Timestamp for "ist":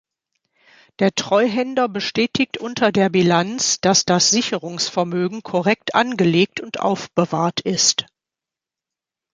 7.61-8.07